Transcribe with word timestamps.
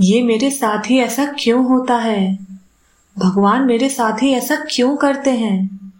ये 0.00 0.22
मेरे 0.22 0.50
साथ 0.50 0.90
ही 0.90 0.98
ऐसा 0.98 1.24
क्यों 1.24 1.66
होता 1.66 1.96
है? 1.96 2.38
भगवान 3.18 3.62
मेरे 3.62 3.88
साथ 3.88 4.22
ही 4.22 4.32
ऐसा 4.32 4.56
क्यों 4.56 4.96
करते 4.96 5.30
हैं? 5.30 5.90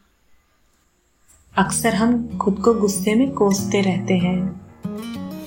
अक्सर 1.59 1.95
हम 1.95 2.39
खुद 2.39 2.55
को 2.55 2.75
गुस्से 2.75 3.15
में 3.15 3.31
कोसते 3.31 3.81
रहते 3.81 4.15
हैं। 4.15 4.61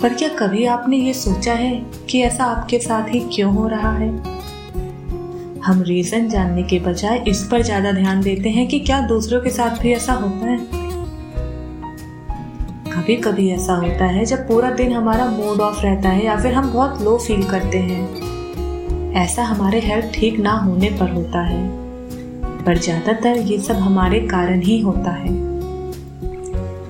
पर 0.01 0.13
क्या 0.13 0.29
कभी 0.29 0.65
आपने 0.65 0.97
ये 0.97 1.13
सोचा 1.13 1.53
है 1.53 1.91
कि 2.09 2.21
ऐसा 2.21 2.43
आपके 2.43 2.79
साथ 2.79 3.03
ही 3.09 3.19
क्यों 3.19 3.55
हो 3.55 3.67
रहा 3.67 3.91
है? 3.91 4.09
हम 5.61 5.81
रीजन 5.81 6.29
जानने 6.29 6.63
के 6.63 6.79
बजाय 6.79 7.23
इस 7.27 7.47
पर 7.51 7.61
ज़्यादा 7.61 7.91
ध्यान 7.91 8.21
देते 8.21 8.49
हैं 8.49 8.67
कि 8.67 8.79
क्या 8.79 9.01
दूसरों 9.01 9.41
के 9.41 9.49
साथ 9.49 9.81
भी 9.81 9.93
ऐसा 9.93 10.13
होता 10.13 10.45
है? 10.45 10.57
कभी 12.91 13.15
कभी 13.15 13.49
ऐसा 13.49 13.73
होता 13.73 14.05
है 14.05 14.25
जब 14.25 14.47
पूरा 14.47 14.71
दिन 14.71 14.93
हमारा 14.93 15.25
मूड 15.25 15.61
ऑफ़ 15.61 15.81
रहता 15.81 16.09
है 16.09 16.25
या 16.25 16.37
फिर 16.37 16.53
हम 16.53 16.73
बहुत 16.73 17.01
लो 17.01 17.17
फील 17.17 17.43
करते 17.43 17.77
हैं। 17.77 18.28
ऐसा 19.15 19.43
हमारे 19.43 19.79
हेल्थ 19.79 20.11
ठीक 20.13 20.37
ना 20.39 20.51
होने 20.55 20.89
पर 20.89 21.09
होता 21.09 21.41
है, 21.41 21.61
पर 22.65 22.77
ज़्यादातर 22.77 23.37
ये 23.41 23.57
सब 23.59 23.75
हमारे 23.75 24.19
कारण 24.27 24.61
ही 24.61 24.79
होता 24.79 25.11
है। 25.11 25.31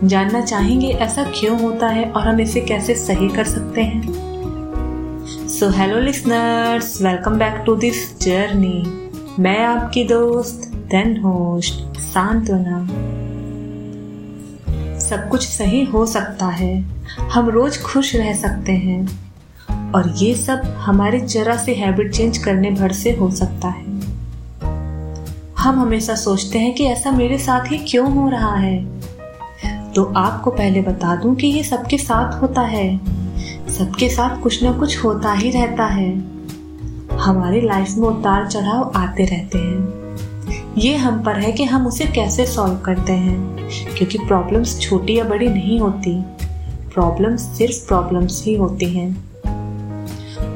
जानना 0.03 0.41
चाहेंगे 0.41 0.87
ऐसा 0.87 1.23
क्यों 1.31 1.59
होता 1.61 1.87
है 1.87 2.03
और 2.11 2.27
हम 2.27 2.39
इसे 2.41 2.61
कैसे 2.61 2.95
सही 2.95 3.29
कर 3.29 3.43
सकते 3.43 3.81
हैं? 3.81 4.01
So 5.49 5.69
hello 5.69 5.99
listeners 5.99 7.01
welcome 7.01 7.37
back 7.39 7.63
to 7.65 7.75
this 7.75 8.01
journey 8.21 8.83
मैं 9.39 9.59
आपकी 9.65 10.03
दोस्त 10.03 10.69
देन 10.91 11.15
होस्ट 11.17 11.99
सांत्वना। 12.01 12.79
सब 14.99 15.27
कुछ 15.29 15.47
सही 15.47 15.83
हो 15.85 16.05
सकता 16.07 16.45
है। 16.45 16.75
हम 17.33 17.49
रोज 17.49 17.81
खुश 17.81 18.15
रह 18.15 18.33
सकते 18.35 18.71
हैं। 18.77 19.28
और 19.95 20.13
ये 20.17 20.35
सब 20.35 20.61
हमारे 20.77 21.19
जरा 21.19 21.57
से 21.57 21.75
हैबिट 21.75 22.13
चेंज 22.13 22.37
करने 22.37 22.71
भर 22.71 22.91
से 22.91 23.11
हो 23.11 23.31
सकता 23.31 23.67
है। 23.67 23.89
हम 25.57 25.79
हमेशा 25.79 26.15
सोचते 26.15 26.59
हैं 26.59 26.75
कि 26.75 26.85
ऐसा 26.85 27.11
मेरे 27.11 27.37
साथ 27.37 27.71
ही 27.71 27.77
क्यों 27.77 28.11
हो 28.11 28.29
रहा 28.29 28.55
है? 28.55 28.99
तो 29.93 30.13
आपको 30.17 30.51
पहले 30.51 30.81
बता 30.81 31.15
दूँ 31.15 31.35
कि 31.35 31.47
ये 31.47 31.63
सबके 31.63 31.97
साथ 31.97 32.41
होता 32.41 32.61
है। 32.61 32.97
सबके 33.69 34.09
साथ 34.09 34.41
कुछ 34.41 34.63
ना 34.63 34.71
कुछ 34.71 35.03
होता 35.03 35.33
ही 35.33 35.51
रहता 35.51 35.85
है। 35.85 36.23
हमारी 37.13 37.61
लाइफ 37.61 37.91
में 37.97 38.07
उतार 38.07 38.47
चढ़ाव 38.47 38.91
आते 38.95 39.25
रहते 39.25 39.57
हैं। 39.57 39.99
ये 40.77 40.95
हम 40.95 41.23
पर 41.23 41.39
है 41.39 41.51
कि 41.51 41.63
हम 41.63 41.87
उसे 41.87 42.05
कैसे 42.05 42.45
सॉल्व 42.45 42.75
करते 42.75 43.13
हैं। 43.13 43.69
क्योंकि 43.97 44.17
प्रॉब्लम्स 44.17 44.81
छोटी 44.81 45.17
या 45.17 45.23
बड़ी 45.23 45.47
नहीं 45.47 45.79
होती। 45.79 46.21
प्रॉब्लम्स 46.93 47.41
सिर्फ़ 47.41 47.87
प्रॉब्लम्स 47.87 48.45
ही 48.45 48.55
होती 48.55 48.89
हैं। 48.89 49.28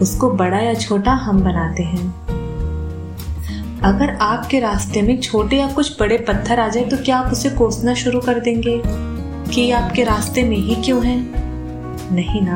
उसको 0.01 0.31
बड़ा 0.31 0.57
या 0.57 0.73
छोटा 0.73 1.11
हम 1.11 1.41
बनाते 1.41 1.83
हैं। 1.83 2.23
अगर 3.81 4.09
आपके 4.09 4.59
रास्ते 4.59 5.01
में 5.01 5.21
छोटे 5.21 5.55
या 5.55 5.67
कुछ 5.67 5.99
बड़े 5.99 6.17
पत्थर 6.17 6.59
आ 6.59 6.67
जाए 6.67 6.83
तो 6.83 6.97
क्या 6.97 7.17
आप 7.17 7.31
उसे 7.31 7.49
कोसना 7.49 7.93
शुरू 7.93 8.19
कर 8.19 8.39
देंगे? 8.39 8.81
कि 9.53 9.71
आपके 9.71 10.03
रास्ते 10.03 10.43
में 10.43 10.57
ही 10.57 10.75
क्यों 10.75 11.05
है? 11.05 11.17
नहीं 12.15 12.41
ना। 12.41 12.55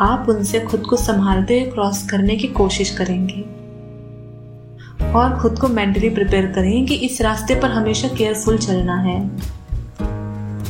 आप 0.00 0.26
उनसे 0.28 0.60
खुद 0.60 0.80
को 0.80 0.96
संभालते 0.96 1.60
हुए 1.60 1.70
क्रॉस 1.70 2.10
करने 2.10 2.36
की 2.36 2.48
कोशिश 2.48 2.90
करेंगे। 2.90 3.62
और 5.12 5.38
खुद 5.38 5.58
को 5.58 5.68
मेंटली 5.68 6.10
प्रिपेयर 6.10 6.46
करेंगे 6.46 6.86
कि 6.86 6.94
इस 6.94 7.20
रास्ते 7.22 7.54
पर 7.54 7.70
हमेशा 7.70 8.08
केयरफुल 8.08 8.58
चलना 8.58 8.96
है। 8.96 9.26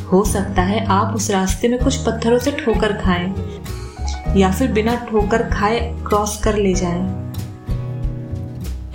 हो 0.02 0.24
सकता 0.24 0.62
है 0.62 0.84
आप 0.84 1.14
उस 1.14 1.30
रास्ते 1.30 1.68
में 1.68 1.78
कुछ 1.84 1.96
पत्थरों 1.96 2.38
से 2.38 2.50
ठोकर 2.50 2.92
खाएँ। 2.92 3.34
या 4.36 4.50
फिर 4.50 4.72
बिना 4.72 4.94
ठोकर 5.10 5.42
खाए 5.50 5.80
क्रॉस 6.06 6.40
कर 6.44 6.56
ले 6.56 6.72
जाएँ। 6.74 7.00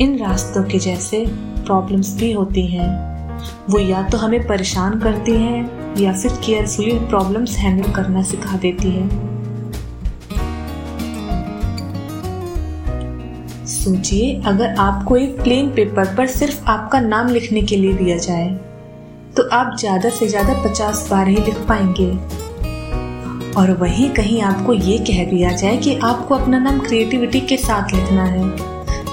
इन 0.01 0.17
रास्तों 0.19 0.63
के 0.63 0.79
जैसे 0.79 1.25
प्रॉब्लम्स 1.65 2.15
भी 2.17 2.31
होती 2.31 2.65
हैं। 2.67 2.89
वो 3.69 3.79
या 3.79 4.01
तो 4.09 4.17
हमें 4.17 4.45
परेशान 4.47 4.99
करती 4.99 5.31
हैं, 5.33 5.95
या 5.97 6.13
फिर 6.13 6.31
केयरफुली 6.45 6.97
प्रॉब्लम्स 6.99 7.57
हैंडल 7.57 7.91
करना 7.93 8.23
सिखा 8.23 8.57
देती 8.57 8.91
है। 8.91 9.35
सोचिए, 13.67 14.41
अगर 14.45 14.75
आपको 14.79 15.15
एक 15.17 15.41
प्लेन 15.41 15.69
पेपर 15.71 16.15
पर 16.15 16.27
सिर्फ़ 16.29 16.65
आपका 16.67 16.99
नाम 16.99 17.29
लिखने 17.29 17.61
के 17.61 17.75
लिए 17.75 17.93
दिया 17.93 18.17
जाए 18.19 18.47
तो 19.37 19.47
आप 19.51 19.75
ज़्यादा 19.79 20.09
से 20.09 20.27
ज़्यादा 20.27 20.53
पचास 20.63 21.07
बार 21.11 21.27
ही 21.27 21.35
लिख 21.37 21.57
पाएँगे। 21.67 22.11
और 23.57 23.71
वहीं 23.71 24.09
कहीं 24.09 24.41
आपको 24.41 24.73
ये 24.73 24.97
कह 24.97 25.29
दिया 25.29 25.51
जाए 25.51 25.77
कि 25.77 25.95
आपको 25.95 26.35
अपना 26.35 26.59
नाम 26.59 26.79
क्रिएटिविटी 26.79 27.39
के 27.39 27.57
साथ 27.57 27.93
लिखना 27.93 28.23
है। 28.23 28.49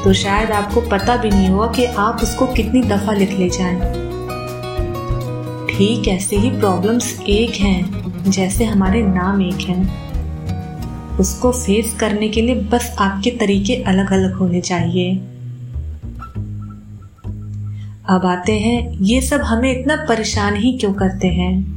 तो 0.05 0.13
शायद 0.13 0.51
आपको 0.51 0.81
पता 0.81 1.17
भी 1.17 1.31
नहीं 1.31 1.49
होगा 1.49 1.67
कि 1.67 1.85
आप 1.85 2.21
उसको 2.23 2.47
कितनी 2.47 2.83
दफ़ा 2.83 3.13
लिख 3.13 3.31
ले 3.31 3.49
जाएँ। 3.49 3.81
ठीक 5.69 6.09
ऐसे 6.09 6.37
ही 6.37 6.51
प्रॉब्लम्स 6.51 7.21
एक 7.21 7.51
हैं, 7.51 8.05
जैसे 8.31 8.65
हमारे 8.65 9.03
नाम 9.03 9.43
एक 9.43 9.61
हैं। 9.61 10.05
उसको 11.19 11.53
फेस 11.53 11.97
करने 12.01 12.29
के 12.29 12.43
लिए 12.43 12.55
बस 12.55 12.97
आपके 12.99 13.31
तरीके 13.31 13.75
अलग 13.75 14.13
अलग 14.13 14.35
होने 14.35 14.61
चाहिए। 14.61 15.17
अब 18.09 18.23
आते 18.25 18.53
हैं, 18.53 18.99
ये 19.01 19.21
सब 19.21 19.41
हमें 19.41 19.81
इतना 19.81 19.97
परेशान 19.97 20.57
ही 20.57 20.79
क्यों 20.79 20.93
करते 20.93 21.29
हैं? 21.29 21.74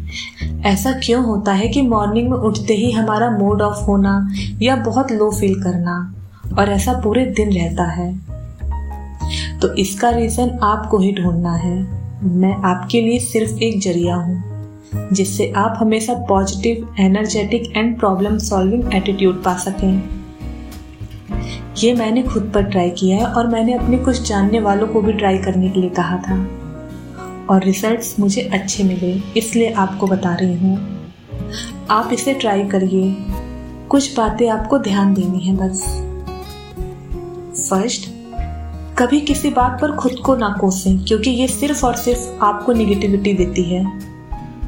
ऐसा 0.65 0.91
क्यों 0.91 1.25
होता 1.25 1.53
है 1.53 1.67
कि 1.67 1.81
मॉर्निंग 1.81 2.29
में 2.29 2.37
उठते 2.37 2.73
ही 2.73 2.91
हमारा 2.91 3.29
मूड 3.31 3.61
ऑफ़ 3.61 3.85
होना 3.85 4.29
या 4.61 4.75
बहुत 4.75 5.11
लो 5.11 5.31
फील 5.31 5.63
करना 5.63 6.15
और 6.59 6.69
ऐसा 6.69 6.93
पूरे 6.93 7.25
दिन 7.25 7.51
रहता 7.51 7.83
है? 7.83 8.19
तो 9.59 9.73
इसका 9.73 10.09
रीजन 10.09 10.59
आपको 10.63 10.97
ही 10.97 11.13
ढूंढना 11.13 11.53
है। 11.53 11.75
मैं 12.23 12.55
आपके 12.63 13.01
लिए 13.01 13.19
सिर्फ़ 13.19 13.57
एक 13.57 13.79
ज़रिया 13.81 14.15
हूँ, 14.15 14.43
जिससे 15.13 15.53
आप 15.57 15.77
हमेशा 15.77 16.13
positive 16.13 16.95
energetic 16.99 17.77
and 17.77 17.99
problem 17.99 18.37
solving 18.37 18.93
attitude 18.93 19.43
पा 19.43 19.53
सकें। 19.57 20.01
ये 21.77 21.93
मैंने 21.93 22.23
खुद 22.23 22.51
पर 22.53 22.63
ट्राई 22.63 22.89
किया 22.89 23.17
है 23.17 23.25
और 23.25 23.47
मैंने 23.47 23.73
अपने 23.73 23.97
कुछ 23.97 24.29
जानने 24.29 24.59
वालों 24.59 24.87
को 24.87 25.01
भी 25.01 25.13
ट्राई 25.13 25.37
करने 25.37 25.69
के 25.69 25.79
लिए 25.79 25.89
कहा 25.89 26.17
था। 26.17 26.47
और 27.49 27.63
रिजल्ट्स 27.63 28.19
मुझे 28.19 28.41
अच्छे 28.41 28.83
मिले, 28.83 29.39
इसलिए 29.39 29.71
आपको 29.71 30.07
बता 30.07 30.33
रही 30.35 30.57
हूँ। 30.57 30.97
आप 31.89 32.09
इसे 32.13 32.33
ट्राई 32.33 32.63
करिए। 32.63 33.15
कुछ 33.89 34.17
बातें 34.17 34.49
आपको 34.49 34.79
ध्यान 34.79 35.13
देनी 35.13 35.39
है 35.39 35.55
बस। 35.55 36.03
फ़र्स्ट 37.69 38.09
कभी 38.99 39.21
किसी 39.21 39.49
बात 39.49 39.77
पर 39.81 39.91
खुद 39.91 40.13
को 40.13 40.35
ना 40.35 40.57
कोसें, 40.61 41.05
क्योंकि 41.05 41.29
ये 41.29 41.47
सिर्फ़ 41.47 41.85
और 41.85 41.95
सिर्फ़ 41.95 42.43
आपको 42.43 42.73
निगेटिविटी 42.73 43.33
देती 43.33 43.63
है। 43.63 43.85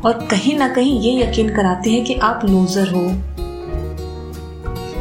और 0.06 0.28
कहीं 0.32 0.58
ना 0.58 0.68
कहीं 0.68 1.00
ये 1.02 1.24
यकीन 1.24 1.50
कराती 1.50 1.96
है 1.96 2.02
कि 2.02 2.14
आप 2.14 2.42
लूजर 2.46 2.88
हो। 2.88 3.10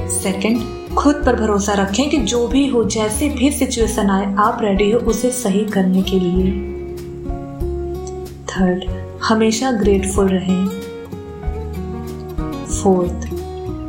सेकंड 0.09 0.78
खुद 0.94 1.15
पर 1.15 1.37
भरोसा 1.37 1.72
रखें 1.72 2.11
कि 2.11 2.17
जो 2.17 2.49
भी 2.49 2.67
हो, 2.67 2.84
जैसे 2.84 3.28
भी 3.28 3.50
सिचुएशन 3.50 4.11
आए, 4.11 4.34
आप 4.38 4.59
रेडी 4.62 4.91
हो 4.91 4.99
उसे 4.99 5.31
सही 5.31 5.65
करने 5.65 6.03
के 6.03 6.21
लिए। 6.21 6.78
थर्ड 8.61 8.85
हमेशा 9.25 9.73
ग्रेटफुल 9.73 10.29
रहें। 10.29 10.67
फोर्थ 12.65 13.31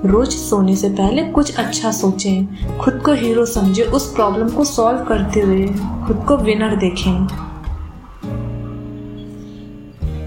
रोज 0.06 0.30
सोने 0.30 0.76
से 0.76 0.90
पहले 0.90 1.24
कुछ 1.24 1.56
अच्छा 1.56 1.92
सोचें। 1.92 2.48
खुद 2.78 2.94
को 2.94 3.14
हीरो 3.14 3.46
समझे, 3.46 3.84
उस 3.84 4.14
प्रॉब्लम 4.16 4.50
को 4.50 4.64
सॉल्व 4.64 5.00
करते 5.00 5.40
हुए 5.40 5.68
खुद 6.08 6.26
को 6.28 6.38
विनर 6.38 6.76
देखें। 6.76 7.28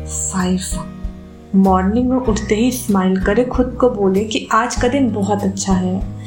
फाइव 0.06 0.60
मॉर्निंग 1.54 2.10
में 2.10 2.16
उठते 2.16 2.54
ही 2.54 2.72
स्माइल 2.72 3.20
करें, 3.24 3.48
खुद 3.48 3.76
को 3.80 3.90
बोले 3.90 4.24
कि 4.24 4.48
आज 4.52 4.76
का 4.76 4.88
दिन 4.88 5.12
बहुत 5.12 5.42
अच्छा 5.42 5.72
है। 5.72 6.24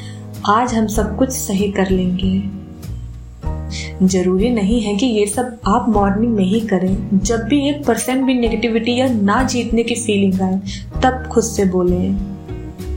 आज 0.48 0.74
हम 0.74 0.86
सब 0.86 1.16
कुछ 1.16 1.30
सही 1.30 1.72
कर 1.72 1.90
लेंगे। 1.90 2.55
ज़रूरी 4.02 4.48
नहीं 4.50 4.80
है 4.80 4.94
कि 4.96 5.06
ये 5.06 5.26
सब 5.26 5.58
आप 5.66 5.88
मॉर्निंग 5.88 6.34
में 6.34 6.44
ही 6.44 6.60
करें। 6.60 7.18
जब 7.18 7.42
भी 7.42 7.68
एक 7.68 7.84
परसेंट 7.86 8.24
भी 8.24 8.34
नेगेटिविटी 8.34 8.96
या 8.96 9.06
ना 9.08 9.42
जीतने 9.42 9.82
की 9.82 9.94
फीलिंग 9.94 10.40
आए, 10.42 10.60
तब 11.02 11.28
खुद 11.32 11.44
से 11.44 11.64
बोलें। 11.64 12.16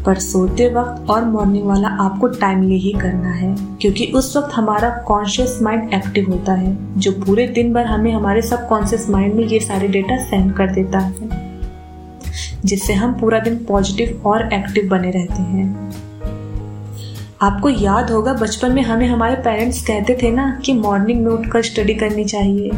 पर 0.05 0.15
सोते 0.15 0.67
वक्त 0.69 1.09
और 1.09 1.25
मॉर्निंग 1.25 1.65
वाला 1.65 1.87
आपको 1.87 2.27
टाइमली 2.27 2.77
ही 2.77 2.91
करना 2.91 3.31
है, 3.31 3.55
क्योंकि 3.81 4.05
उस 4.05 4.35
वक्त 4.37 4.53
हमारा 4.53 4.89
कॉन्शियस 5.07 5.57
माइंड 5.61 5.93
एक्टिव 5.93 6.29
होता 6.29 6.53
है, 6.53 6.77
जो 6.99 7.11
पूरे 7.11 7.47
दिन 7.47 7.73
भर 7.73 7.85
हमें 7.85 8.11
हमारे 8.13 8.41
सब 8.41 8.67
कॉन्शियस 8.67 9.09
माइंड 9.09 9.33
में 9.33 9.43
ये 9.43 9.59
सारे 9.59 9.87
डेटा 9.87 10.17
सेंड 10.25 10.53
कर 10.53 10.71
देता 10.71 10.99
है, 10.99 11.29
जिससे 12.65 12.93
हम 12.93 13.13
पूरा 13.13 13.39
दिन 13.39 13.55
पॉजिटिव 13.65 14.21
और 14.25 14.53
एक्टिव 14.53 14.89
बने 14.89 15.11
रहते 15.11 15.41
हैं। 15.41 15.91
आपको 17.41 17.69
याद 17.69 18.09
होगा, 18.11 18.33
बचपन 18.33 18.71
में 18.71 18.81
हमें 18.81 19.07
हमारे 19.07 19.35
पेरेंट्स 19.35 19.81
कहते 19.81 20.17
थे 20.23 20.31
ना 20.31 20.59
कि 20.65 20.73
मॉर्निंग 20.73 21.23
में 21.25 21.31
उठकर 21.31 21.61
स्टडी 21.61 21.93
करनी 21.93 22.23
चाहिए। 22.25 22.71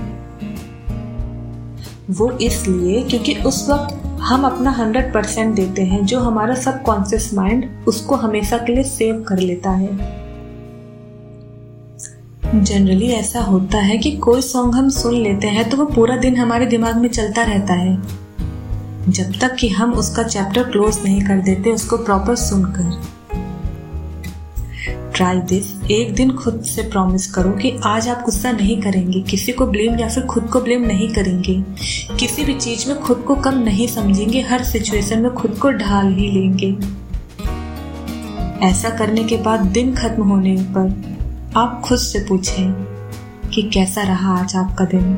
वो 2.09 2.29
इसलिए 2.31 3.01
क्योंकि 3.03 3.33
उस 3.35 3.69
वक्त 3.69 4.03
हम 4.21 4.43
अपना 4.43 4.71
हंड्रेड 4.71 5.13
परसेंट 5.13 5.55
देते 5.55 5.81
हैं, 5.81 6.05
जो 6.05 6.19
हमारा 6.19 6.55
सब 6.55 6.81
कॉन्शियस 6.83 7.33
माइंड 7.33 7.65
उसको 7.87 8.15
हमेशा 8.15 8.57
के 8.57 8.73
लिए 8.73 8.83
सेव 8.83 9.23
कर 9.27 9.39
लेता 9.39 9.69
है। 9.69 9.89
जनरली 12.55 13.07
ऐसा 13.07 13.41
होता 13.41 13.77
है 13.77 13.97
कि 13.97 14.11
कोई 14.17 14.41
सॉन्ग 14.41 14.75
हम 14.75 14.89
सुन 14.89 15.13
लेते 15.13 15.47
हैं 15.47 15.69
तो 15.69 15.77
वो 15.77 15.85
पूरा 15.85 16.17
दिन 16.17 16.37
हमारे 16.37 16.65
दिमाग 16.65 16.95
में 16.95 17.09
चलता 17.09 17.43
रहता 17.43 17.73
है। 17.73 17.95
जब 19.09 19.39
तक 19.41 19.55
कि 19.55 19.69
हम 19.69 19.93
उसका 19.93 20.23
चैप्टर 20.23 20.63
क्लोज 20.63 20.99
नहीं 21.03 21.21
कर 21.21 21.37
देते, 21.37 21.71
उसको 21.71 21.97
प्रॉपर 21.97 22.35
सुनकर। 22.35 23.20
ट्राई 25.21 25.39
दिस 25.39 25.91
एक 25.91 26.13
दिन 26.13 26.31
खुद 26.31 26.61
से 26.61 26.81
प्रॉमिस 26.81 27.31
करो 27.31 27.51
कि 27.51 27.79
आज 27.83 28.07
आप 28.09 28.21
गुस्सा 28.25 28.51
नहीं 28.51 28.81
करेंगे, 28.81 29.19
किसी 29.21 29.51
को 29.51 29.65
ब्लेम 29.65 29.99
या 29.99 30.09
फिर 30.09 30.23
खुद 30.23 30.43
को 30.43 30.61
ब्लेम 30.61 30.81
नहीं 30.81 31.09
करेंगे। 31.09 31.63
किसी 32.19 32.45
भी 32.45 32.53
चीज़ 32.53 32.87
में 32.87 32.99
खुद 32.99 33.17
को 33.17 33.35
कम 33.35 33.57
नहीं 33.57 33.87
समझेंगे, 33.87 34.41
हर 34.41 34.63
सिचुएशन 34.63 35.21
में 35.21 35.33
खुद 35.33 35.51
को 35.51 35.71
ढाल 35.71 36.13
ही 36.13 36.27
लेंगे। 36.27 36.71
ऐसा 38.65 38.89
करने 38.89 39.23
के 39.23 39.37
बाद 39.37 39.59
दिन 39.59 39.95
खत्म 39.95 40.23
होने 40.23 40.55
पर 40.61 41.17
आप 41.57 41.81
खुद 41.85 41.97
से 41.97 42.19
पूछें 42.19 42.71
कि 43.53 43.61
कैसा 43.61 44.01
रहा 44.01 44.37
आज 44.37 44.55
आपका 44.55 44.85
दिन? 44.85 45.15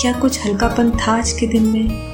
क्या 0.00 0.12
कुछ 0.12 0.46
हल्कापन 0.46 0.90
था 0.90 1.18
आज 1.18 1.32
के 1.32 1.46
दिन 1.46 1.62
में? 1.62 2.07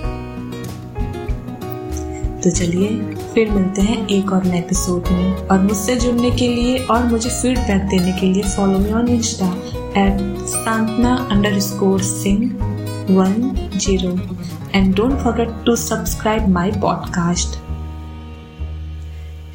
तो 2.44 2.50
चलिए, 2.50 2.88
फिर 3.34 3.50
मिलते 3.50 3.82
हैं 3.82 4.08
एक 4.08 4.32
और 4.32 4.44
नए 4.44 4.58
एपिसोड 4.58 5.04
में। 5.12 5.34
और 5.34 5.60
मुझसे 5.60 5.96
जुड़ने 5.96 6.30
के 6.30 6.48
लिए 6.48 6.78
और 6.78 7.04
मुझे 7.04 7.30
फीडबैक 7.30 7.82
देने 7.82 8.12
के 8.12 8.32
लिए 8.32 8.42
follow 8.42 8.78
me 8.78 8.92
on 8.92 9.08
insta 9.08 9.46
at 9.76 10.38
Santana 10.46 11.28
underscore 11.58 12.02
Singh 12.02 12.44
one 13.10 13.56
zero 13.76 14.20
and 14.74 14.96
don't 14.96 15.18
forget 15.18 15.50
to 15.66 15.76
subscribe 15.76 16.48
my 16.48 16.70
podcast 16.70 17.58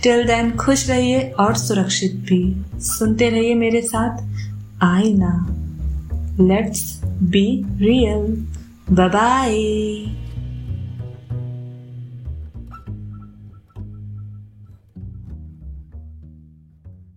till 0.04 0.24
then 0.28 0.52
खुश 0.52 0.90
रहिए 0.90 1.30
और 1.40 1.56
सुरक्षित 1.56 2.16
भी। 2.16 2.62
सुनते 2.80 3.30
रहिए 3.30 3.56
मेरे 3.56 3.82
साथ। 3.82 4.18
आईना। 4.84 5.48
Let's 6.40 7.02
be 7.06 7.66
real 7.70 8.48
bye 8.96 10.19